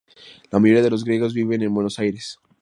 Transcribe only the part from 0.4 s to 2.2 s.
La mayoría de los griegos viven en Buenos